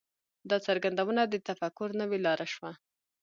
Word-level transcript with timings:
دا 0.49 0.57
څرګندونه 0.67 1.21
د 1.27 1.35
تفکر 1.47 1.89
نوې 2.01 2.19
لاره 2.25 2.47
شوه. 2.53 2.71